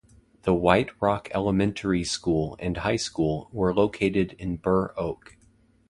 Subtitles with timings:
[0.41, 5.37] The White Rock elementary school and high school were located in Burr Oak.